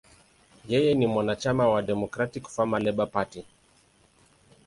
[0.69, 3.45] Yeye ni mwanachama wa Democratic–Farmer–Labor Party.